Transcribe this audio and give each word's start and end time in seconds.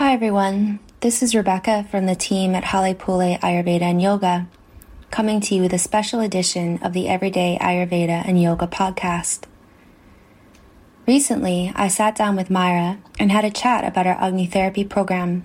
Hi, 0.00 0.14
everyone. 0.14 0.78
This 1.00 1.22
is 1.22 1.34
Rebecca 1.34 1.86
from 1.90 2.06
the 2.06 2.14
team 2.14 2.54
at 2.54 2.64
Halepule 2.64 3.38
Ayurveda 3.40 3.82
and 3.82 4.00
Yoga, 4.00 4.48
coming 5.10 5.42
to 5.42 5.54
you 5.54 5.60
with 5.60 5.74
a 5.74 5.78
special 5.78 6.20
edition 6.20 6.78
of 6.78 6.94
the 6.94 7.06
Everyday 7.06 7.58
Ayurveda 7.60 8.26
and 8.26 8.40
Yoga 8.40 8.66
podcast. 8.66 9.42
Recently, 11.06 11.70
I 11.76 11.88
sat 11.88 12.16
down 12.16 12.34
with 12.34 12.48
Myra 12.48 12.96
and 13.18 13.30
had 13.30 13.44
a 13.44 13.50
chat 13.50 13.84
about 13.84 14.06
our 14.06 14.18
Agni 14.18 14.46
therapy 14.46 14.84
program, 14.84 15.44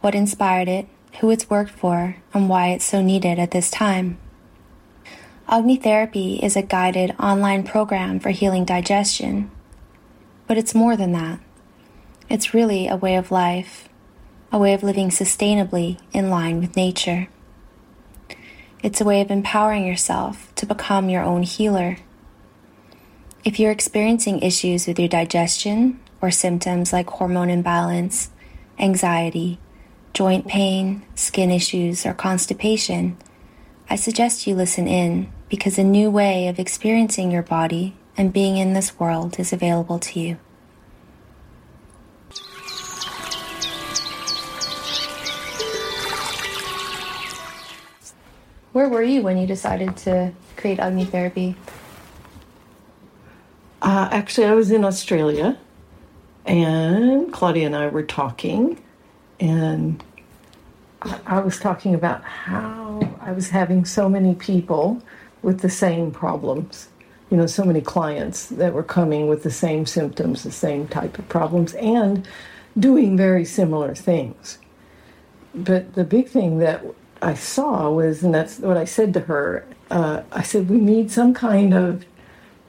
what 0.00 0.14
inspired 0.14 0.68
it, 0.68 0.88
who 1.20 1.28
it's 1.28 1.50
worked 1.50 1.72
for, 1.72 2.16
and 2.32 2.48
why 2.48 2.68
it's 2.68 2.86
so 2.86 3.02
needed 3.02 3.38
at 3.38 3.50
this 3.50 3.70
time. 3.70 4.16
Agni 5.46 5.76
therapy 5.76 6.36
is 6.36 6.56
a 6.56 6.62
guided 6.62 7.14
online 7.20 7.64
program 7.64 8.20
for 8.20 8.30
healing 8.30 8.64
digestion, 8.64 9.50
but 10.46 10.56
it's 10.56 10.74
more 10.74 10.96
than 10.96 11.12
that. 11.12 11.40
It's 12.30 12.54
really 12.54 12.86
a 12.86 12.94
way 12.94 13.16
of 13.16 13.32
life, 13.32 13.88
a 14.52 14.58
way 14.58 14.72
of 14.72 14.84
living 14.84 15.08
sustainably 15.08 15.98
in 16.12 16.30
line 16.30 16.60
with 16.60 16.76
nature. 16.76 17.26
It's 18.84 19.00
a 19.00 19.04
way 19.04 19.20
of 19.20 19.32
empowering 19.32 19.84
yourself 19.84 20.54
to 20.54 20.64
become 20.64 21.08
your 21.10 21.24
own 21.24 21.42
healer. 21.42 21.96
If 23.44 23.58
you're 23.58 23.72
experiencing 23.72 24.42
issues 24.42 24.86
with 24.86 24.96
your 24.96 25.08
digestion 25.08 25.98
or 26.22 26.30
symptoms 26.30 26.92
like 26.92 27.10
hormone 27.10 27.50
imbalance, 27.50 28.30
anxiety, 28.78 29.58
joint 30.14 30.46
pain, 30.46 31.02
skin 31.16 31.50
issues, 31.50 32.06
or 32.06 32.14
constipation, 32.14 33.16
I 33.88 33.96
suggest 33.96 34.46
you 34.46 34.54
listen 34.54 34.86
in 34.86 35.32
because 35.48 35.78
a 35.78 35.82
new 35.84 36.12
way 36.12 36.46
of 36.46 36.60
experiencing 36.60 37.32
your 37.32 37.42
body 37.42 37.96
and 38.16 38.32
being 38.32 38.56
in 38.56 38.72
this 38.72 39.00
world 39.00 39.40
is 39.40 39.52
available 39.52 39.98
to 39.98 40.20
you. 40.20 40.38
Where 48.72 48.88
were 48.88 49.02
you 49.02 49.22
when 49.22 49.36
you 49.36 49.48
decided 49.48 49.96
to 49.98 50.32
create 50.56 50.78
Agni 50.78 51.04
therapy? 51.04 51.56
Uh, 53.82 54.08
actually, 54.12 54.46
I 54.46 54.54
was 54.54 54.70
in 54.70 54.84
Australia, 54.84 55.58
and 56.46 57.32
Claudia 57.32 57.66
and 57.66 57.74
I 57.74 57.88
were 57.88 58.04
talking, 58.04 58.80
and 59.40 60.02
I 61.26 61.40
was 61.40 61.58
talking 61.58 61.94
about 61.94 62.22
how 62.22 63.16
I 63.20 63.32
was 63.32 63.50
having 63.50 63.84
so 63.84 64.08
many 64.08 64.36
people 64.36 65.02
with 65.42 65.60
the 65.60 65.70
same 65.70 66.12
problems. 66.12 66.88
You 67.30 67.38
know, 67.38 67.46
so 67.46 67.64
many 67.64 67.80
clients 67.80 68.46
that 68.46 68.72
were 68.72 68.82
coming 68.82 69.26
with 69.26 69.42
the 69.42 69.50
same 69.50 69.86
symptoms, 69.86 70.44
the 70.44 70.52
same 70.52 70.86
type 70.86 71.18
of 71.18 71.28
problems, 71.28 71.74
and 71.74 72.28
doing 72.78 73.16
very 73.16 73.44
similar 73.44 73.96
things. 73.96 74.58
But 75.54 75.94
the 75.94 76.04
big 76.04 76.28
thing 76.28 76.58
that 76.58 76.84
I 77.22 77.34
saw 77.34 77.90
was, 77.90 78.22
and 78.22 78.34
that's 78.34 78.58
what 78.58 78.76
I 78.76 78.84
said 78.84 79.12
to 79.14 79.20
her, 79.20 79.66
uh, 79.90 80.22
I 80.32 80.42
said, 80.42 80.70
we 80.70 80.78
need 80.78 81.10
some 81.10 81.34
kind 81.34 81.74
of 81.74 82.04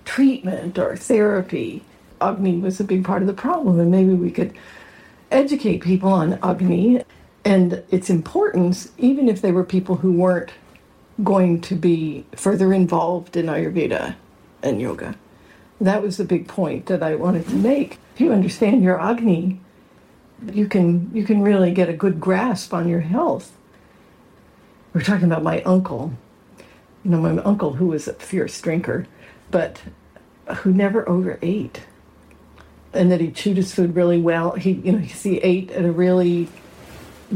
treatment 0.06 0.78
or 0.78 0.96
therapy. 0.96 1.84
Agni 2.20 2.58
was 2.58 2.80
a 2.80 2.84
big 2.84 3.04
part 3.04 3.22
of 3.22 3.28
the 3.28 3.34
problem, 3.34 3.80
and 3.80 3.90
maybe 3.90 4.14
we 4.14 4.32
could 4.32 4.54
educate 5.32 5.82
people 5.82 6.12
on 6.12 6.38
Agni 6.44 7.04
and 7.46 7.84
its 7.90 8.10
importance, 8.10 8.92
even 8.98 9.30
if 9.30 9.42
they 9.42 9.52
were 9.52 9.64
people 9.64 9.96
who 9.96 10.12
weren't 10.12 10.52
going 11.24 11.62
to 11.62 11.76
be 11.76 12.26
further 12.36 12.74
involved 12.74 13.38
in 13.38 13.46
Ayurveda 13.48 14.16
and 14.62 14.82
yoga. 14.82 15.16
That 15.80 16.04
was 16.04 16.18
the 16.18 16.24
big 16.24 16.48
point 16.48 16.86
that 16.88 17.02
I 17.02 17.16
wanted 17.16 17.48
to 17.48 17.56
make. 17.56 17.98
If 18.14 18.22
you 18.22 18.32
understand 18.32 18.84
your 18.84 19.02
Agni, 19.02 19.60
you 20.52 20.68
can 20.68 21.10
you 21.14 21.24
can 21.24 21.42
really 21.42 21.72
get 21.72 21.90
a 21.90 21.94
good 21.94 22.20
grasp 22.20 22.74
on 22.74 22.88
your 22.88 23.00
health. 23.00 23.56
We're 24.94 25.02
talking 25.02 25.26
about 25.26 25.44
my 25.44 25.62
uncle. 25.64 26.14
You 27.04 27.12
know, 27.12 27.22
my 27.22 27.42
uncle 27.44 27.74
who 27.74 27.88
was 27.88 28.08
a 28.08 28.14
fierce 28.14 28.60
drinker, 28.62 29.08
but 29.50 29.82
who 30.58 30.74
never 30.74 31.08
overate. 31.08 31.82
And 32.94 33.12
that 33.12 33.22
he 33.22 33.32
chewed 33.32 33.58
his 33.58 33.74
food 33.74 33.96
really 33.96 34.20
well. 34.20 34.52
He 34.52 34.72
you 34.74 34.92
know, 34.92 34.98
he 35.00 35.38
ate 35.38 35.72
at 35.72 35.86
a 35.86 35.92
really 35.92 36.50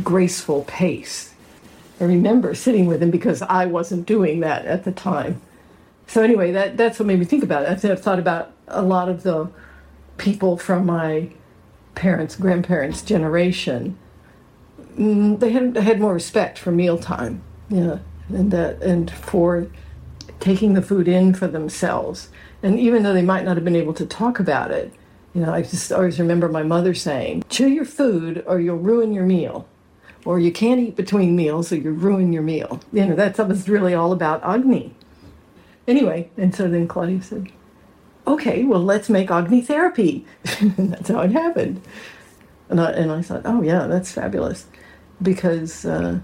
graceful 0.03 0.63
pace 0.65 1.35
I 1.99 2.03
remember 2.03 2.53
sitting 2.55 2.87
with 2.87 3.01
him 3.01 3.09
because 3.09 3.41
I 3.41 3.65
wasn't 3.65 4.05
doing 4.05 4.41
that 4.41 4.65
at 4.65 4.83
the 4.83 4.91
time. 4.91 5.41
So 6.07 6.21
anyway, 6.21 6.51
that 6.51 6.77
that's 6.77 6.99
what 6.99 7.05
made 7.05 7.19
me 7.19 7.25
think 7.25 7.43
about 7.43 7.63
it. 7.63 7.85
I've 7.85 8.01
thought 8.01 8.19
about 8.19 8.51
a 8.67 8.81
lot 8.81 9.07
of 9.07 9.23
the 9.23 9.49
people 10.17 10.57
from 10.57 10.85
my 10.85 11.29
parents, 11.95 12.35
grandparents' 12.35 13.01
generation. 13.01 13.97
Mm, 14.97 15.39
they 15.39 15.51
had 15.51 15.75
had 15.77 15.99
more 15.99 16.13
respect 16.13 16.57
for 16.57 16.71
mealtime, 16.71 17.41
yeah, 17.69 17.99
and 18.29 18.51
that 18.51 18.81
and 18.81 19.11
for 19.11 19.67
taking 20.39 20.73
the 20.73 20.81
food 20.81 21.07
in 21.07 21.33
for 21.33 21.47
themselves. 21.47 22.29
And 22.63 22.79
even 22.79 23.03
though 23.03 23.13
they 23.13 23.21
might 23.21 23.45
not 23.45 23.57
have 23.57 23.65
been 23.65 23.75
able 23.75 23.93
to 23.93 24.05
talk 24.05 24.39
about 24.39 24.71
it, 24.71 24.93
you 25.33 25.41
know, 25.41 25.53
I 25.53 25.61
just 25.61 25.91
always 25.91 26.19
remember 26.19 26.47
my 26.49 26.63
mother 26.63 26.93
saying, 26.93 27.43
"Chew 27.49 27.67
your 27.67 27.85
food, 27.85 28.43
or 28.47 28.59
you'll 28.59 28.77
ruin 28.77 29.13
your 29.13 29.25
meal." 29.25 29.67
or 30.25 30.39
you 30.39 30.51
can't 30.51 30.79
eat 30.79 30.95
between 30.95 31.35
meals 31.35 31.71
or 31.71 31.77
you 31.77 31.91
ruin 31.91 32.33
your 32.33 32.41
meal. 32.41 32.81
You 32.91 33.05
know, 33.05 33.15
that 33.15 33.37
was 33.47 33.69
really 33.69 33.93
all 33.93 34.11
about 34.11 34.43
Agni. 34.43 34.93
Anyway, 35.87 36.31
and 36.35 36.53
so 36.53 36.67
then 36.67 36.87
Claudia 36.87 37.21
said, 37.21 37.51
okay, 38.25 38.63
well, 38.63 38.83
let's 38.83 39.07
make 39.07 39.29
Agni 39.29 39.61
therapy. 39.61 40.25
and 40.59 40.93
that's 40.93 41.09
how 41.09 41.19
it 41.21 41.31
happened. 41.31 41.81
And 42.69 42.81
I, 42.81 42.91
and 42.91 43.11
I 43.11 43.21
thought, 43.21 43.43
oh, 43.45 43.61
yeah, 43.61 43.85
that's 43.85 44.11
fabulous. 44.11 44.65
Because 45.21 45.85
uh, 45.85 46.19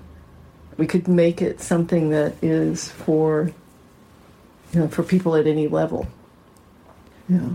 we 0.77 0.87
could 0.87 1.07
make 1.07 1.41
it 1.41 1.61
something 1.61 2.09
that 2.09 2.33
is 2.41 2.89
for, 2.89 3.51
you 4.73 4.79
know, 4.79 4.87
for 4.87 5.03
people 5.03 5.35
at 5.35 5.47
any 5.47 5.67
level. 5.67 6.07
Yeah. 7.29 7.49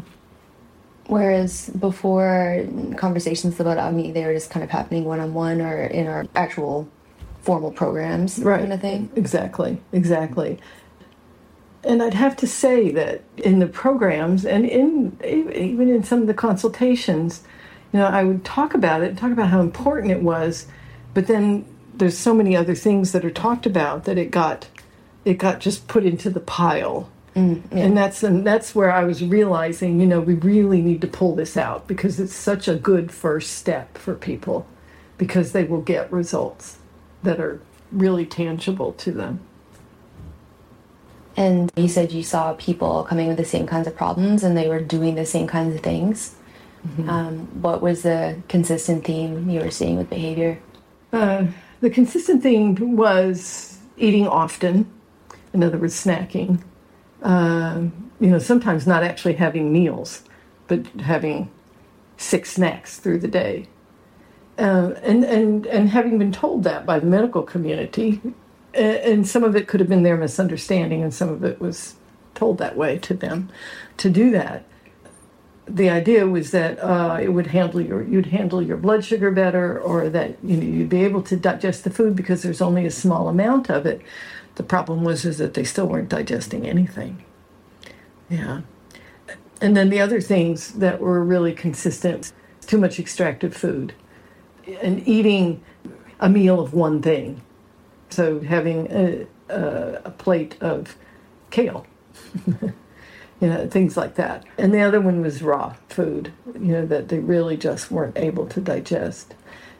Whereas 1.07 1.71
before 1.71 2.67
conversations 2.97 3.61
about 3.61 3.79
Agni, 3.79 4.11
they 4.11 4.25
were 4.25 4.35
just 4.35 4.51
kind 4.51 4.65
of 4.65 4.71
happening 4.71 5.05
one 5.05 5.21
on 5.21 5.35
one 5.35 5.61
or 5.61 5.85
in 5.85 6.07
our 6.09 6.27
actual 6.35 6.89
formal 7.43 7.71
programs, 7.71 8.41
right. 8.41 8.61
kind 8.61 8.73
of 8.73 8.81
thing. 8.81 9.09
Exactly, 9.15 9.81
exactly. 9.93 10.59
And 11.85 12.03
I'd 12.03 12.15
have 12.15 12.37
to 12.39 12.47
say 12.49 12.91
that 12.91 13.23
in 13.37 13.61
the 13.61 13.69
programs 13.69 14.45
and 14.45 14.67
in 14.67 15.17
even 15.25 15.89
in 15.89 16.03
some 16.03 16.21
of 16.21 16.27
the 16.27 16.35
consultations, 16.35 17.43
you 17.93 18.01
know, 18.01 18.07
I 18.07 18.25
would 18.25 18.45
talk 18.45 18.75
about 18.75 19.03
it, 19.03 19.17
talk 19.17 19.31
about 19.31 19.49
how 19.49 19.61
important 19.61 20.11
it 20.11 20.23
was, 20.23 20.67
but 21.17 21.29
then 21.29 21.65
there's 21.95 22.19
so 22.19 22.35
many 22.35 22.55
other 22.55 22.75
things 22.75 23.13
that 23.13 23.25
are 23.25 23.31
talked 23.31 23.65
about 23.65 24.05
that 24.05 24.19
it 24.19 24.31
got 24.31 24.69
it 25.25 25.39
got 25.39 25.61
just 25.61 25.89
put 25.89 26.05
into 26.05 26.29
the 26.29 26.41
pile 26.41 27.09
Mm, 27.37 27.63
yeah. 27.71 27.85
And 27.85 27.97
that's 27.97 28.23
and 28.23 28.47
that's 28.47 28.75
where 28.75 28.91
I 28.91 29.05
was 29.05 29.23
realizing, 29.23 30.01
you 30.01 30.07
know, 30.07 30.21
we 30.21 30.35
really 30.35 30.81
need 30.81 31.03
to 31.03 31.07
pull 31.07 31.35
this 31.35 31.57
out 31.57 31.87
because 31.87 32.19
it's 32.19 32.35
such 32.35 32.67
a 32.67 32.75
good 32.75 33.13
first 33.13 33.53
step 33.53 33.99
for 33.99 34.15
people 34.15 34.67
because 35.19 35.53
they 35.53 35.65
will 35.65 35.83
get 35.83 36.11
results 36.11 36.79
that 37.23 37.39
are 37.39 37.61
really 37.93 38.25
tangible 38.25 38.95
to 38.95 39.13
them. 39.13 39.41
And 41.37 41.71
you 41.77 41.89
said 41.89 42.13
you 42.13 42.23
saw 42.23 42.55
people 42.55 43.05
coming 43.05 43.29
with 43.29 43.37
the 43.37 43.45
same 43.45 43.67
kinds 43.67 43.87
of 43.87 43.95
problems 43.95 44.43
and 44.43 44.57
they 44.57 44.69
were 44.69 44.81
doing 44.81 45.15
the 45.15 45.27
same 45.27 45.47
kinds 45.47 45.75
of 45.75 45.83
things. 45.83 46.37
Mm-hmm. 46.87 47.11
Um, 47.11 47.39
what 47.61 47.83
was 47.83 48.03
the 48.03 48.41
consistent 48.49 49.05
theme 49.05 49.51
you 49.51 49.61
were 49.61 49.71
seeing 49.71 49.99
with 49.99 50.09
behavior? 50.09 50.59
Uh, 51.17 51.47
the 51.81 51.91
consistent 51.91 52.43
thing 52.43 52.97
was 52.97 53.79
eating 53.97 54.27
often, 54.27 54.91
in 55.53 55.65
other 55.65 55.79
words, 55.79 55.95
snacking, 55.95 56.63
uh, 57.23 57.81
you 58.21 58.29
know, 58.29 58.39
sometimes 58.39 58.87
not 58.87 59.03
actually 59.03 59.35
having 59.35 59.73
meals, 59.73 60.23
but 60.69 60.87
having 61.01 61.51
six 62.19 62.53
snacks 62.53 62.99
through 62.99 63.19
the 63.19 63.29
day. 63.29 63.67
Uh, 64.59 64.95
and, 65.03 65.25
and, 65.25 65.67
and 65.67 65.91
having 65.91 66.19
been 66.19 66.33
told 66.33 66.65
that 66.65 66.87
by 66.87 66.99
the 66.99 67.07
medical 67.07 67.43
community, 67.43 68.21
and 68.75 69.27
some 69.27 69.45
of 69.45 69.57
it 69.57 69.69
could 69.69 69.81
have 69.81 69.89
been 69.89 70.03
their 70.03 70.17
misunderstanding, 70.17 71.03
and 71.03 71.13
some 71.15 71.29
of 71.29 71.45
it 71.45 71.61
was 71.61 71.95
told 72.35 72.59
that 72.59 72.77
way 72.77 72.99
to 72.99 73.15
them 73.15 73.51
to 73.97 74.11
do 74.11 74.31
that. 74.31 74.65
The 75.69 75.91
idea 75.91 76.27
was 76.27 76.53
that 76.53 76.79
uh, 76.79 77.19
it 77.21 77.29
would 77.29 77.49
handle 77.49 77.81
your 77.81 78.03
you'd 78.03 78.27
handle 78.27 78.63
your 78.63 78.77
blood 78.77 79.05
sugar 79.05 79.31
better, 79.31 79.81
or 79.81 80.09
that 80.09 80.37
you 80.43 80.57
know 80.57 80.63
you'd 80.63 80.89
be 80.89 81.05
able 81.05 81.23
to 81.23 81.37
digest 81.37 81.85
the 81.85 81.91
food 81.91 82.15
because 82.15 82.43
there's 82.43 82.63
only 82.63 82.87
a 82.87 82.91
small 82.91 83.29
amount 83.29 83.69
of 83.69 83.85
it. 83.85 84.01
The 84.55 84.63
problem 84.63 85.05
was 85.05 85.25
is 85.25 85.39
that 85.39 85.55
they 85.55 85.65
still 85.65 85.87
weren't 85.87 86.09
digesting 86.09 86.67
anything. 86.67 87.25
Yeah. 88.31 88.63
And 89.61 89.77
then 89.77 89.89
the 89.91 90.01
other 90.01 90.21
things 90.21 90.73
that 90.75 91.01
were 91.01 91.23
really 91.25 91.53
consistent 91.53 92.33
too 92.67 92.79
much 92.79 92.99
extracted 92.99 93.55
food 93.55 93.95
and 94.83 95.07
eating 95.07 95.63
a 96.21 96.29
meal 96.29 96.61
of 96.61 96.75
one 96.75 97.01
thing. 97.01 97.43
So 98.11 98.41
having 98.41 98.91
a, 98.91 99.27
a, 99.49 100.03
a 100.07 100.11
plate 100.11 100.57
of 100.61 100.97
kale, 101.51 101.87
you 103.41 103.49
know, 103.49 103.69
things 103.69 103.97
like 103.97 104.15
that. 104.15 104.45
And 104.57 104.73
the 104.73 104.81
other 104.81 105.01
one 105.01 105.21
was 105.21 105.43
raw 105.43 105.75
food, 105.89 106.33
you 106.55 106.73
know, 106.73 106.87
that 106.87 107.09
they 107.09 107.19
really 107.19 107.57
just 107.57 107.91
weren't 107.91 108.17
able 108.17 108.47
to 108.47 108.61
digest. 108.61 109.35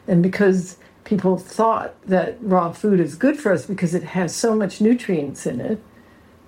And 0.07 0.21
because 0.21 0.77
people 1.03 1.37
thought 1.37 1.95
that 2.05 2.37
raw 2.41 2.71
food 2.71 2.99
is 2.99 3.15
good 3.15 3.39
for 3.39 3.51
us 3.51 3.65
because 3.65 3.95
it 3.95 4.03
has 4.03 4.35
so 4.35 4.55
much 4.55 4.81
nutrients 4.81 5.45
in 5.45 5.59
it, 5.59 5.81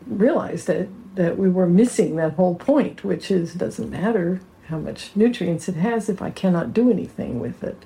realized 0.05 0.67
that, 0.67 0.87
that 1.15 1.37
we 1.37 1.49
were 1.49 1.67
missing 1.67 2.15
that 2.17 2.33
whole 2.33 2.55
point, 2.55 3.03
which 3.03 3.31
is 3.31 3.53
doesn't 3.53 3.89
matter 3.89 4.41
how 4.67 4.77
much 4.77 5.11
nutrients 5.15 5.67
it 5.67 5.75
has 5.75 6.09
if 6.09 6.21
I 6.21 6.29
cannot 6.29 6.73
do 6.73 6.91
anything 6.91 7.39
with 7.39 7.63
it. 7.63 7.85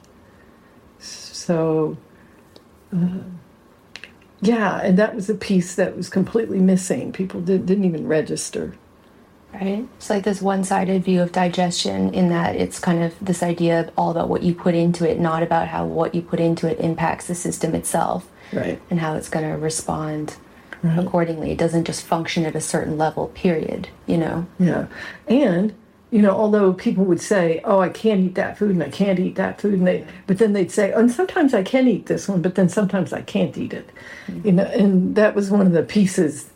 So, 0.99 1.97
uh, 2.93 3.19
yeah, 4.41 4.81
and 4.81 4.97
that 4.97 5.15
was 5.15 5.29
a 5.29 5.35
piece 5.35 5.75
that 5.75 5.95
was 5.95 6.09
completely 6.09 6.59
missing. 6.59 7.13
People 7.13 7.39
did, 7.39 7.65
didn't 7.65 7.85
even 7.85 8.07
register. 8.07 8.73
Right? 9.53 9.87
It's 9.97 10.09
like 10.09 10.23
this 10.23 10.41
one 10.41 10.63
sided 10.63 11.03
view 11.03 11.21
of 11.21 11.31
digestion, 11.31 12.13
in 12.13 12.29
that 12.29 12.55
it's 12.55 12.79
kind 12.79 13.03
of 13.03 13.13
this 13.21 13.43
idea 13.43 13.81
of 13.81 13.91
all 13.97 14.11
about 14.11 14.29
what 14.29 14.43
you 14.43 14.53
put 14.55 14.75
into 14.75 15.09
it, 15.09 15.19
not 15.19 15.43
about 15.43 15.67
how 15.67 15.85
what 15.85 16.15
you 16.15 16.21
put 16.21 16.39
into 16.39 16.67
it 16.67 16.79
impacts 16.79 17.27
the 17.27 17.35
system 17.35 17.75
itself. 17.75 18.27
Right. 18.51 18.81
And 18.89 18.99
how 18.99 19.15
it's 19.15 19.29
going 19.29 19.49
to 19.49 19.57
respond 19.57 20.35
right. 20.83 20.99
accordingly. 20.99 21.51
It 21.51 21.57
doesn't 21.57 21.85
just 21.85 22.05
function 22.05 22.45
at 22.45 22.55
a 22.55 22.61
certain 22.61 22.97
level, 22.97 23.27
period, 23.29 23.89
you 24.05 24.17
know? 24.17 24.45
Yeah. 24.59 24.87
And 25.27 25.73
you 26.11 26.21
know, 26.21 26.29
although 26.29 26.73
people 26.73 27.05
would 27.05 27.19
say, 27.19 27.59
"Oh, 27.63 27.79
I 27.79 27.89
can't 27.89 28.19
eat 28.19 28.35
that 28.35 28.55
food 28.55 28.69
and 28.69 28.83
I 28.83 28.89
can't 28.89 29.17
eat 29.17 29.33
that 29.35 29.59
food," 29.59 29.73
and 29.73 29.87
they, 29.87 30.05
but 30.27 30.37
then 30.37 30.53
they'd 30.53 30.69
say, 30.69 30.91
"And 30.91 31.11
sometimes 31.11 31.55
I 31.55 31.63
can 31.63 31.87
eat 31.87 32.05
this 32.05 32.27
one, 32.27 32.43
but 32.43 32.53
then 32.53 32.69
sometimes 32.69 33.13
I 33.13 33.21
can't 33.21 33.57
eat 33.57 33.73
it," 33.73 33.89
mm-hmm. 34.27 34.47
you 34.47 34.53
know, 34.53 34.65
and 34.65 35.15
that 35.15 35.33
was 35.33 35.49
one 35.49 35.65
of 35.65 35.71
the 35.71 35.81
pieces 35.81 36.51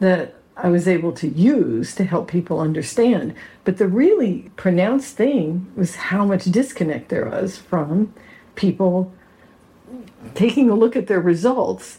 that 0.00 0.34
I 0.56 0.68
was 0.68 0.88
able 0.88 1.12
to 1.12 1.28
use 1.28 1.94
to 1.96 2.04
help 2.04 2.28
people 2.28 2.60
understand. 2.60 3.34
But 3.64 3.76
the 3.76 3.88
really 3.88 4.50
pronounced 4.56 5.16
thing 5.16 5.70
was 5.76 5.96
how 5.96 6.24
much 6.24 6.44
disconnect 6.44 7.08
there 7.10 7.28
was 7.28 7.58
from 7.58 8.14
people 8.54 9.12
taking 10.34 10.70
a 10.70 10.74
look 10.74 10.96
at 10.96 11.06
their 11.06 11.20
results 11.20 11.98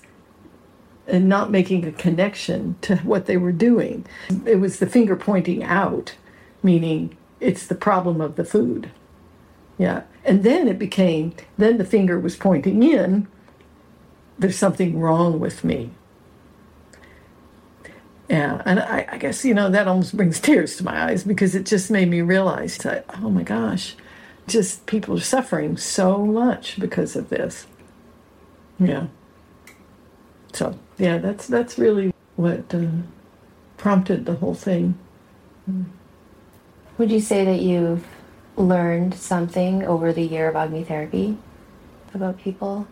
and 1.06 1.30
not 1.30 1.52
making 1.52 1.86
a 1.86 1.92
connection 1.92 2.76
to 2.82 2.98
what 2.98 3.28
they 3.28 3.38
were 3.38 3.52
doing. 3.52 4.06
It 4.46 4.60
was 4.60 4.80
the 4.80 4.88
finger 4.88 5.16
pointing 5.16 5.64
out 5.64 6.16
meaning 6.64 7.16
it's 7.40 7.68
the 7.68 7.76
problem 7.76 8.22
of 8.22 8.36
the 8.36 8.46
food. 8.46 8.92
Yeah. 9.78 10.04
And 10.26 10.44
then 10.44 10.68
it 10.68 10.80
became, 10.80 11.34
then 11.58 11.78
the 11.78 11.86
finger 11.86 12.20
was 12.20 12.36
pointing 12.36 12.84
in, 12.84 13.28
there's 14.40 14.58
something 14.58 15.00
wrong 15.00 15.40
with 15.40 15.64
me. 15.64 15.92
Yeah. 18.30 18.62
And 18.66 18.80
I, 18.80 19.08
I 19.10 19.18
guess, 19.18 19.46
you 19.46 19.54
know, 19.54 19.70
that 19.70 19.88
almost 19.88 20.16
brings 20.16 20.40
tears 20.40 20.76
to 20.78 20.84
my 20.84 21.06
eyes 21.06 21.24
because 21.24 21.56
it 21.56 21.66
just 21.66 21.90
made 21.90 22.10
me 22.10 22.22
realize 22.22 22.78
that, 22.80 23.06
oh 23.22 23.30
my 23.30 23.44
gosh, 23.44 23.96
just 24.48 24.86
people 24.86 25.18
are 25.18 25.22
suffering 25.22 25.78
so 25.78 26.26
much 26.26 26.80
because 26.80 27.16
of 27.16 27.30
this. 27.30 27.68
Yeah. 28.80 29.08
So, 30.54 30.78
yeah, 30.98 31.20
that's, 31.20 31.48
that's 31.48 31.78
really 31.78 32.14
what 32.36 32.74
uh, 32.74 32.88
prompted 33.78 34.26
the 34.26 34.36
whole 34.36 34.56
thing. 34.56 34.98
Would 36.98 37.12
you 37.12 37.20
say 37.20 37.46
that 37.46 37.62
you've 37.62 38.06
learned 38.56 39.14
something 39.14 39.84
over 39.84 40.12
the 40.12 40.24
year 40.24 40.50
of 40.50 40.56
Agni 40.56 40.84
therapy 40.84 41.38
about 42.14 42.40
people? 42.40 42.88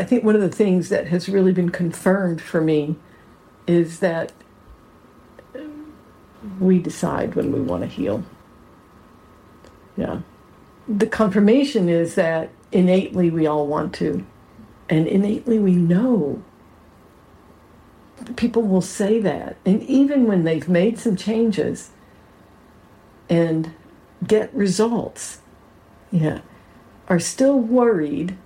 I 0.00 0.04
think 0.04 0.24
one 0.24 0.34
of 0.34 0.40
the 0.40 0.48
things 0.48 0.88
that 0.88 1.08
has 1.08 1.28
really 1.28 1.52
been 1.52 1.68
confirmed 1.68 2.40
for 2.40 2.62
me 2.62 2.96
is 3.66 4.00
that 4.00 4.32
we 6.58 6.78
decide 6.78 7.34
when 7.34 7.52
we 7.52 7.60
want 7.60 7.82
to 7.82 7.86
heal. 7.86 8.24
Yeah. 9.98 10.20
The 10.88 11.06
confirmation 11.06 11.90
is 11.90 12.14
that 12.14 12.48
innately 12.72 13.28
we 13.28 13.46
all 13.46 13.66
want 13.66 13.92
to, 13.96 14.24
and 14.88 15.06
innately 15.06 15.58
we 15.58 15.74
know 15.74 16.42
people 18.36 18.62
will 18.62 18.80
say 18.80 19.20
that. 19.20 19.58
And 19.66 19.82
even 19.82 20.26
when 20.26 20.44
they've 20.44 20.68
made 20.68 20.98
some 20.98 21.14
changes 21.14 21.90
and 23.28 23.74
get 24.26 24.52
results, 24.54 25.42
yeah, 26.10 26.40
are 27.06 27.20
still 27.20 27.58
worried 27.58 28.38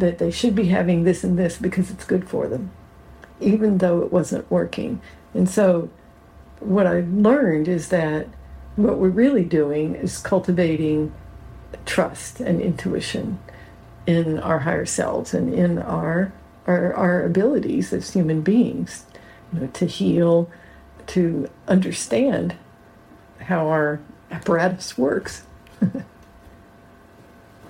that 0.00 0.18
they 0.18 0.30
should 0.30 0.54
be 0.54 0.66
having 0.66 1.04
this 1.04 1.24
and 1.24 1.38
this 1.38 1.58
because 1.58 1.90
it's 1.90 2.04
good 2.04 2.28
for 2.28 2.48
them, 2.48 2.70
even 3.40 3.78
though 3.78 4.02
it 4.02 4.12
wasn't 4.12 4.50
working. 4.50 5.00
And 5.32 5.48
so, 5.48 5.90
what 6.60 6.86
I 6.86 7.04
learned 7.10 7.68
is 7.68 7.88
that 7.88 8.28
what 8.76 8.98
we're 8.98 9.08
really 9.08 9.44
doing 9.44 9.94
is 9.94 10.18
cultivating 10.18 11.12
trust 11.86 12.40
and 12.40 12.60
intuition 12.60 13.38
in 14.06 14.38
our 14.38 14.60
higher 14.60 14.86
selves 14.86 15.34
and 15.34 15.52
in 15.52 15.78
our 15.78 16.32
our, 16.66 16.94
our 16.94 17.22
abilities 17.24 17.92
as 17.92 18.12
human 18.12 18.40
beings 18.40 19.04
you 19.52 19.60
know, 19.60 19.66
to 19.68 19.86
heal, 19.86 20.50
to 21.08 21.48
understand 21.68 22.56
how 23.40 23.68
our 23.68 24.00
apparatus 24.30 24.96
works. 24.96 25.44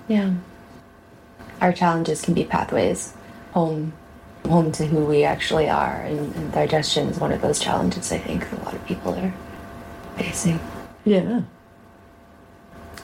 yeah. 0.07 0.33
Our 1.61 1.73
challenges 1.73 2.21
can 2.21 2.33
be 2.33 2.43
pathways 2.43 3.13
home 3.51 3.93
home 4.45 4.71
to 4.71 4.85
who 4.85 5.05
we 5.05 5.23
actually 5.23 5.67
are 5.67 6.01
and, 6.01 6.35
and 6.35 6.51
digestion 6.51 7.07
is 7.07 7.17
one 7.19 7.31
of 7.31 7.41
those 7.41 7.59
challenges 7.59 8.11
I 8.11 8.19
think 8.19 8.45
a 8.51 8.55
lot 8.63 8.75
of 8.75 8.85
people 8.85 9.15
are 9.15 9.33
facing. 10.17 10.59
Yeah. 11.03 11.41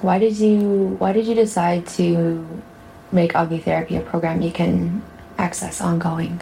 Why 0.01 0.19
did 0.19 0.37
you 0.37 0.95
why 0.99 1.13
did 1.13 1.25
you 1.27 1.35
decide 1.35 1.87
to 1.97 2.45
make 3.11 3.35
Agni 3.35 3.59
therapy 3.59 3.95
a 3.95 4.01
program 4.01 4.41
you 4.41 4.51
can 4.51 5.03
access 5.37 5.81
ongoing? 5.81 6.41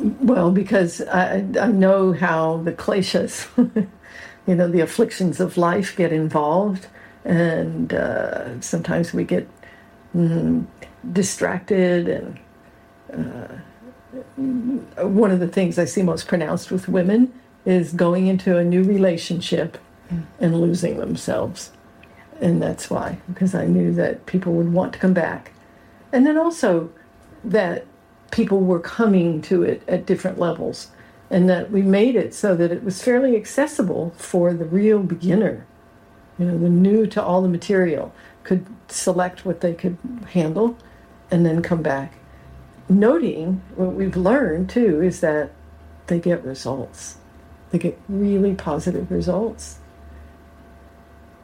Well, 0.00 0.50
because 0.52 1.00
I, 1.02 1.44
I 1.60 1.66
know 1.66 2.12
how 2.12 2.58
the 2.58 2.72
kleshas, 2.72 3.48
you 4.46 4.54
know, 4.54 4.68
the 4.68 4.80
afflictions 4.80 5.40
of 5.40 5.56
life 5.56 5.96
get 5.96 6.12
involved, 6.12 6.86
and 7.24 7.92
uh, 7.92 8.60
sometimes 8.60 9.12
we 9.12 9.24
get 9.24 9.48
mm, 10.14 10.66
distracted. 11.12 12.08
And 13.10 13.62
uh, 14.38 15.04
one 15.06 15.30
of 15.30 15.40
the 15.40 15.48
things 15.48 15.78
I 15.78 15.84
see 15.84 16.02
most 16.02 16.28
pronounced 16.28 16.70
with 16.70 16.88
women 16.88 17.32
is 17.64 17.92
going 17.92 18.26
into 18.26 18.56
a 18.56 18.64
new 18.64 18.82
relationship 18.82 19.78
and 20.40 20.60
losing 20.60 20.98
themselves. 20.98 21.72
And 22.40 22.62
that's 22.62 22.88
why, 22.88 23.18
because 23.28 23.54
I 23.54 23.66
knew 23.66 23.92
that 23.94 24.26
people 24.26 24.52
would 24.54 24.72
want 24.72 24.92
to 24.92 24.98
come 24.98 25.12
back. 25.12 25.52
And 26.12 26.26
then 26.26 26.38
also, 26.38 26.90
that 27.44 27.84
people 28.30 28.60
were 28.60 28.80
coming 28.80 29.40
to 29.42 29.62
it 29.62 29.82
at 29.88 30.06
different 30.06 30.38
levels 30.38 30.88
and 31.30 31.48
that 31.48 31.70
we 31.70 31.82
made 31.82 32.16
it 32.16 32.34
so 32.34 32.54
that 32.56 32.70
it 32.70 32.82
was 32.82 33.02
fairly 33.02 33.36
accessible 33.36 34.12
for 34.16 34.52
the 34.54 34.64
real 34.64 35.00
beginner 35.00 35.66
you 36.38 36.46
know 36.46 36.58
the 36.58 36.68
new 36.68 37.06
to 37.06 37.22
all 37.22 37.42
the 37.42 37.48
material 37.48 38.12
could 38.48 38.66
select 38.88 39.44
what 39.44 39.60
they 39.60 39.74
could 39.74 39.96
handle 40.32 40.76
and 41.30 41.44
then 41.44 41.62
come 41.62 41.82
back 41.82 42.14
noting 42.88 43.60
what 43.76 43.92
we've 43.92 44.16
learned 44.16 44.68
too 44.70 45.02
is 45.02 45.20
that 45.20 45.50
they 46.06 46.18
get 46.18 46.42
results 46.44 47.18
they 47.70 47.78
get 47.78 47.98
really 48.08 48.54
positive 48.54 49.10
results 49.10 49.78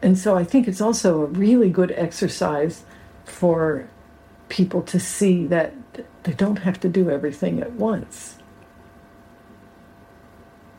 and 0.00 0.18
so 0.18 0.36
i 0.36 0.44
think 0.44 0.66
it's 0.66 0.80
also 0.80 1.22
a 1.22 1.26
really 1.26 1.70
good 1.70 1.92
exercise 1.92 2.84
for 3.24 3.88
people 4.48 4.82
to 4.82 5.00
see 5.00 5.46
that 5.46 5.72
they 6.24 6.32
don't 6.32 6.60
have 6.60 6.80
to 6.80 6.88
do 6.88 7.10
everything 7.10 7.60
at 7.60 7.72
once. 7.72 8.38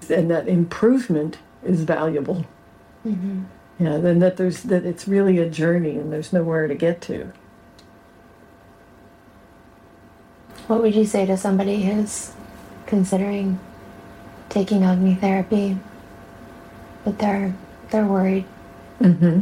And 0.10 0.29
that 0.29 0.48
improvement 0.48 1.39
is 1.63 1.82
valuable. 1.82 2.46
Mm-hmm. 3.05 3.44
Yeah, 3.77 3.98
then 3.98 4.20
that 4.20 4.38
there's 4.38 4.63
that 4.63 4.86
it's 4.86 5.08
really 5.08 5.38
a 5.38 5.50
journey 5.50 5.98
and 5.98 6.12
there's 6.12 6.32
nowhere 6.32 6.67
to 6.67 6.75
get 6.75 7.01
to. 7.01 7.34
What 10.67 10.82
would 10.82 10.96
you 10.96 11.05
say 11.05 11.25
to 11.25 11.38
somebody 11.38 11.84
who's 11.84 12.32
considering 12.86 13.60
taking 14.50 14.84
Agni 14.84 15.15
therapy, 15.15 15.77
but 17.03 17.20
they're 17.20 17.53
they're 17.91 18.05
worried? 18.05 18.46
Mm-hmm. 19.01 19.41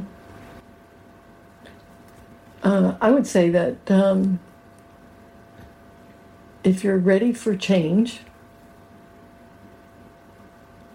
Uh, 2.63 2.95
I 2.99 3.11
would 3.11 3.27
say 3.27 3.49
that 3.49 3.91
um, 3.91 4.39
if 6.63 6.83
you're 6.83 6.97
ready 6.97 7.33
for 7.33 7.55
change, 7.55 8.21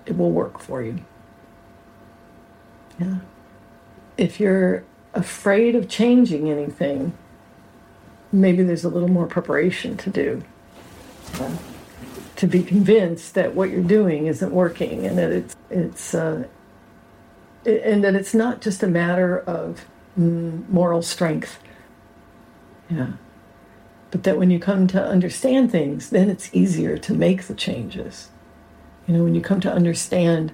it 0.06 0.16
will 0.16 0.32
work 0.32 0.58
for 0.58 0.82
you. 0.82 1.00
Yeah. 2.98 3.16
If 4.16 4.40
you're 4.40 4.84
afraid 5.14 5.74
of 5.74 5.88
changing 5.88 6.50
anything, 6.50 7.12
maybe 8.32 8.62
there's 8.62 8.84
a 8.84 8.88
little 8.88 9.08
more 9.08 9.26
preparation 9.26 9.96
to 9.98 10.10
do. 10.10 10.42
Uh, 11.34 11.56
to 12.36 12.46
be 12.46 12.62
convinced 12.62 13.34
that 13.34 13.54
what 13.54 13.70
you're 13.70 13.82
doing 13.82 14.28
isn't 14.28 14.52
working 14.52 15.04
and 15.04 15.18
that 15.18 15.32
it's 15.32 15.56
it's 15.70 16.14
uh, 16.14 16.44
and 17.66 18.04
that 18.04 18.14
it's 18.14 18.32
not 18.32 18.60
just 18.60 18.82
a 18.82 18.86
matter 18.86 19.40
of 19.40 19.84
moral 20.16 21.02
strength. 21.02 21.58
Yeah. 22.88 23.12
But 24.10 24.22
that 24.22 24.38
when 24.38 24.50
you 24.50 24.58
come 24.58 24.86
to 24.88 25.04
understand 25.04 25.70
things, 25.70 26.10
then 26.10 26.30
it's 26.30 26.48
easier 26.54 26.96
to 26.96 27.12
make 27.12 27.42
the 27.44 27.54
changes. 27.54 28.30
You 29.06 29.14
know, 29.14 29.24
when 29.24 29.34
you 29.34 29.40
come 29.40 29.60
to 29.60 29.72
understand 29.72 30.52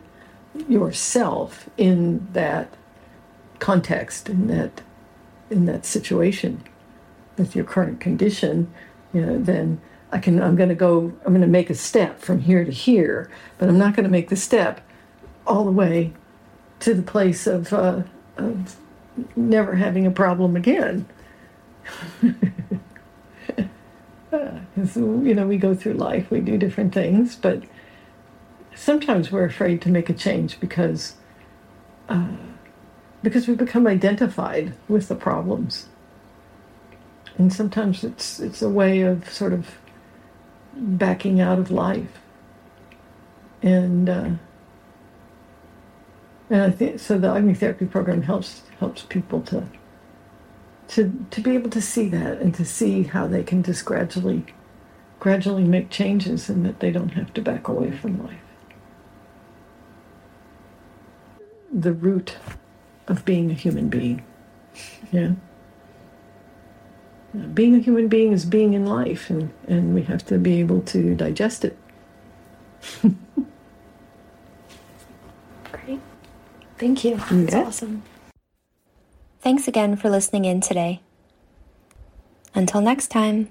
yourself 0.69 1.69
in 1.77 2.27
that 2.33 2.69
context, 3.59 4.29
in 4.29 4.47
that 4.49 4.83
in 5.51 5.67
that 5.67 5.85
situation, 5.85 6.63
with 7.37 7.55
your 7.55 7.65
current 7.65 8.01
condition, 8.01 8.73
you 9.13 9.21
know, 9.21 9.39
then 9.39 9.81
I 10.13 10.19
can 10.19 10.43
I'm 10.43 10.57
going 10.57 10.69
to 10.69 10.75
go 10.75 11.13
I'm 11.25 11.33
going 11.33 11.41
to 11.41 11.47
make 11.47 11.71
a 11.71 11.75
step 11.75 12.21
from 12.21 12.41
here 12.41 12.65
to 12.65 12.71
here, 12.71 13.31
but 13.59 13.69
I'm 13.69 13.79
not 13.79 13.95
going 13.95 14.05
to 14.05 14.11
make 14.11 14.29
the 14.29 14.37
step 14.37 14.81
all 15.47 15.65
the 15.65 15.73
way 15.73 16.13
to 16.81 16.95
the 16.95 17.03
place 17.03 17.47
of, 17.47 17.73
uh, 17.73 18.03
of 18.37 18.77
never 19.37 19.75
having 19.75 20.07
a 20.07 20.11
problem 20.11 20.57
again. 20.57 21.07
so, 24.31 25.21
you 25.23 25.35
know, 25.35 25.47
we 25.47 25.57
go 25.57 25.75
through 25.75 25.95
life, 25.95 26.31
we 26.31 26.41
do 26.41 26.59
different 26.59 26.93
things, 26.93 27.37
but 27.37 27.63
sometimes 28.75 29.31
we're 29.31 29.45
afraid 29.45 29.81
to 29.83 29.89
make 29.89 30.11
a 30.11 30.15
change 30.15 30.61
because 30.61 31.15
uh, 32.09 32.37
because 33.23 33.49
we 33.49 33.55
become 33.55 33.87
identified 33.87 34.75
with 34.89 35.09
the 35.09 35.15
problems, 35.15 35.89
and 37.39 37.53
sometimes 37.53 38.05
it's 38.05 38.41
it's 38.41 38.63
a 38.63 38.69
way 38.69 39.01
of 39.01 39.29
sort 39.31 39.53
of 39.53 39.79
backing 40.75 41.41
out 41.41 41.59
of 41.59 41.71
life, 41.71 42.21
and 43.63 44.09
uh, 44.09 44.31
and 46.51 46.63
I 46.63 46.71
think 46.71 47.01
so. 47.01 47.19
The 47.19 47.29
Agni 47.29 47.55
therapy 47.55 47.87
program 47.87 48.23
helps 48.23 48.63
helps 48.81 49.03
people 49.03 49.41
to 49.43 49.67
to 50.89 51.27
to 51.31 51.41
be 51.41 51.53
able 51.53 51.71
to 51.71 51.81
see 51.81 52.09
that 52.11 52.41
and 52.41 52.55
to 52.55 52.65
see 52.65 53.05
how 53.05 53.27
they 53.27 53.43
can 53.43 53.63
just 53.63 53.85
gradually 53.85 54.45
gradually 55.21 55.65
make 55.65 55.89
changes 55.89 56.51
and 56.51 56.67
that 56.67 56.81
they 56.81 56.91
don't 56.91 57.15
have 57.15 57.33
to 57.33 57.41
back 57.41 57.69
away 57.69 57.91
from 57.91 58.23
life. 58.23 58.44
The 61.75 61.93
root 61.93 62.37
of 63.09 63.25
being 63.25 63.51
a 63.51 63.55
human 63.55 63.89
being. 63.89 64.25
Yeah. 65.13 65.33
Being 67.53 67.75
a 67.75 67.81
human 67.81 68.07
being 68.09 68.33
is 68.33 68.45
being 68.45 68.75
in 68.75 68.87
life, 68.87 69.29
and, 69.29 69.53
and 69.67 69.93
we 69.95 70.03
have 70.03 70.25
to 70.27 70.39
be 70.39 70.61
able 70.61 70.83
to 70.83 71.17
digest 71.17 71.65
it. 71.65 71.77
Great. 75.73 76.01
Thank 76.79 77.05
you. 77.05 77.17
That's 77.17 77.53
yeah. 77.53 77.65
awesome. 77.65 78.05
Thanks 79.41 79.67
again 79.67 79.97
for 79.97 80.09
listening 80.09 80.45
in 80.45 80.61
today. 80.61 81.01
Until 82.55 82.81
next 82.81 83.09
time. 83.09 83.51